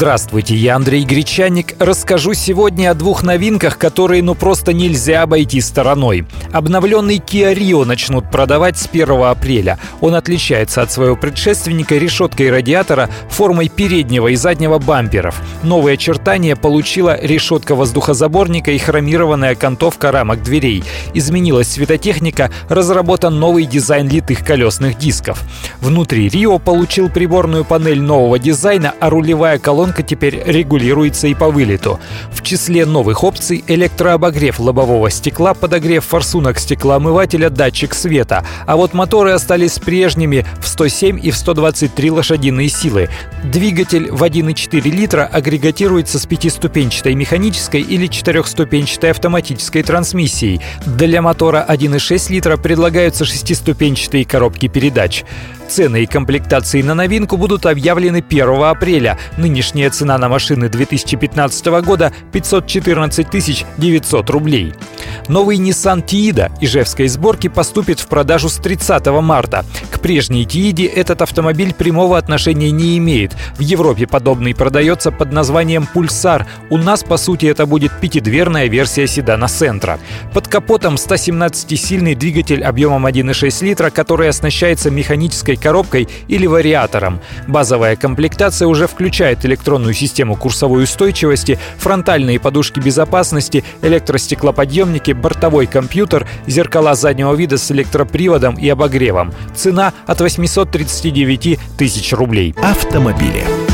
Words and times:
Здравствуйте, 0.00 0.54
я 0.54 0.76
Андрей 0.76 1.04
Гречаник. 1.04 1.74
Расскажу 1.78 2.32
сегодня 2.32 2.90
о 2.90 2.94
двух 2.94 3.22
новинках, 3.22 3.76
которые 3.76 4.22
ну 4.22 4.34
просто 4.34 4.72
нельзя 4.72 5.20
обойти 5.20 5.60
стороной. 5.60 6.26
Обновленный 6.54 7.18
Kia 7.18 7.54
Rio 7.54 7.84
начнут 7.84 8.30
продавать 8.30 8.78
с 8.78 8.88
1 8.90 9.10
апреля. 9.24 9.78
Он 10.00 10.14
отличается 10.14 10.80
от 10.80 10.90
своего 10.90 11.16
предшественника 11.16 11.96
решеткой 11.96 12.50
радиатора, 12.50 13.10
формой 13.28 13.68
переднего 13.68 14.28
и 14.28 14.36
заднего 14.36 14.78
бамперов. 14.78 15.38
Новые 15.62 15.94
очертания 15.94 16.56
получила 16.56 17.22
решетка 17.22 17.74
воздухозаборника 17.74 18.70
и 18.70 18.78
хромированная 18.78 19.50
окантовка 19.50 20.10
рамок 20.12 20.42
дверей. 20.42 20.82
Изменилась 21.12 21.72
светотехника, 21.72 22.50
разработан 22.70 23.38
новый 23.38 23.66
дизайн 23.66 24.08
литых 24.08 24.46
колесных 24.46 24.96
дисков. 24.96 25.42
Внутри 25.82 26.28
Rio 26.28 26.58
получил 26.58 27.10
приборную 27.10 27.66
панель 27.66 28.00
нового 28.00 28.38
дизайна, 28.38 28.94
а 28.98 29.10
рулевая 29.10 29.58
колонка 29.58 29.89
колонка 29.90 30.02
теперь 30.02 30.42
регулируется 30.46 31.26
и 31.26 31.34
по 31.34 31.50
вылету. 31.50 31.98
В 32.32 32.42
числе 32.42 32.86
новых 32.86 33.24
опций 33.24 33.64
электрообогрев 33.66 34.60
лобового 34.60 35.10
стекла, 35.10 35.54
подогрев 35.54 36.04
форсунок 36.04 36.58
стеклоомывателя, 36.58 37.50
датчик 37.50 37.94
света. 37.94 38.44
А 38.66 38.76
вот 38.76 38.94
моторы 38.94 39.32
остались 39.32 39.78
прежними 39.78 40.46
в 40.60 40.68
107 40.68 41.18
и 41.22 41.30
в 41.30 41.36
123 41.36 42.10
лошадиные 42.10 42.68
силы. 42.68 43.08
Двигатель 43.44 44.10
в 44.10 44.22
1,4 44.22 44.90
литра 44.90 45.28
агрегатируется 45.32 46.18
с 46.18 46.26
пятиступенчатой 46.26 47.14
механической 47.14 47.80
или 47.80 48.06
четырехступенчатой 48.06 49.10
автоматической 49.10 49.82
трансмиссией. 49.82 50.60
Для 50.86 51.20
мотора 51.20 51.64
1,6 51.68 52.32
литра 52.32 52.56
предлагаются 52.56 53.24
шестиступенчатые 53.24 54.24
коробки 54.24 54.68
передач. 54.68 55.24
Цены 55.70 56.02
и 56.02 56.06
комплектации 56.06 56.82
на 56.82 56.96
новинку 56.96 57.36
будут 57.36 57.64
объявлены 57.64 58.24
1 58.28 58.62
апреля. 58.64 59.16
Нынешняя 59.36 59.88
цена 59.88 60.18
на 60.18 60.28
машины 60.28 60.68
2015 60.68 61.66
года 61.84 62.12
514 62.32 63.64
900 63.78 64.30
рублей. 64.30 64.74
Новый 65.30 65.58
Nissan 65.58 66.04
Tiida 66.04 66.50
ижевской 66.60 67.06
сборки 67.06 67.46
поступит 67.48 68.00
в 68.00 68.08
продажу 68.08 68.48
с 68.48 68.56
30 68.56 69.06
марта. 69.22 69.64
К 69.92 70.00
прежней 70.00 70.42
Tiide 70.42 70.92
этот 70.92 71.22
автомобиль 71.22 71.72
прямого 71.72 72.18
отношения 72.18 72.72
не 72.72 72.98
имеет. 72.98 73.36
В 73.56 73.60
Европе 73.60 74.08
подобный 74.08 74.56
продается 74.56 75.12
под 75.12 75.30
названием 75.30 75.86
Pulsar. 75.94 76.46
У 76.68 76.76
нас, 76.76 77.04
по 77.04 77.16
сути, 77.16 77.46
это 77.46 77.66
будет 77.66 77.92
пятидверная 78.00 78.66
версия 78.66 79.06
седана 79.06 79.46
Сентра. 79.46 80.00
Под 80.34 80.48
капотом 80.48 80.96
117-сильный 80.96 82.16
двигатель 82.16 82.64
объемом 82.64 83.06
1,6 83.06 83.64
литра, 83.64 83.90
который 83.90 84.28
оснащается 84.28 84.90
механической 84.90 85.54
коробкой 85.54 86.08
или 86.26 86.48
вариатором. 86.48 87.20
Базовая 87.46 87.94
комплектация 87.94 88.66
уже 88.66 88.88
включает 88.88 89.46
электронную 89.46 89.94
систему 89.94 90.34
курсовой 90.34 90.82
устойчивости, 90.82 91.56
фронтальные 91.78 92.40
подушки 92.40 92.80
безопасности, 92.80 93.62
электростеклоподъемники, 93.82 95.19
бортовой 95.20 95.66
компьютер, 95.66 96.26
зеркала 96.46 96.94
заднего 96.94 97.34
вида 97.34 97.58
с 97.58 97.70
электроприводом 97.70 98.56
и 98.56 98.68
обогревом. 98.68 99.32
Цена 99.54 99.92
от 100.06 100.20
839 100.20 101.58
тысяч 101.78 102.12
рублей. 102.12 102.54
Автомобили. 102.62 103.69